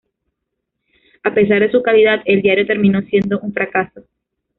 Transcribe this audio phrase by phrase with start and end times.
[1.21, 4.01] A pesar de su calidad, el diario terminó siendo un fracaso.